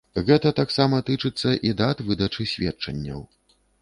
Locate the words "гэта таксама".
0.27-1.01